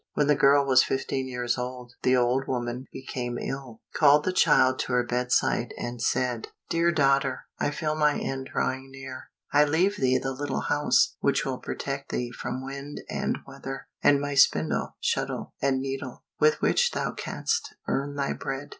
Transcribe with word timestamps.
When 0.15 0.25
the 0.25 0.33
girl 0.33 0.65
was 0.65 0.81
fifteen 0.83 1.27
years 1.27 1.59
old, 1.59 1.93
the 2.01 2.17
old 2.17 2.47
woman 2.47 2.87
became 2.91 3.37
ill, 3.37 3.81
called 3.95 4.23
the 4.25 4.33
child 4.33 4.79
to 4.79 4.93
her 4.93 5.03
bedside, 5.03 5.75
and 5.77 6.01
said, 6.01 6.47
"Dear 6.71 6.91
daughter, 6.91 7.41
I 7.59 7.69
feel 7.69 7.93
my 7.93 8.17
end 8.19 8.49
drawing 8.51 8.89
near. 8.89 9.29
I 9.53 9.63
leave 9.65 9.97
thee 9.97 10.17
the 10.17 10.31
little 10.33 10.61
house, 10.61 11.17
which 11.19 11.45
will 11.45 11.59
protect 11.59 12.09
thee 12.09 12.31
from 12.31 12.65
wind 12.65 13.01
and 13.11 13.37
weather, 13.45 13.89
and 14.01 14.19
my 14.19 14.33
spindle, 14.33 14.95
shuttle, 14.99 15.53
and 15.61 15.79
needle, 15.79 16.23
with 16.39 16.63
which 16.63 16.93
thou 16.93 17.11
canst 17.11 17.75
earn 17.87 18.15
thy 18.15 18.33
bread." 18.33 18.69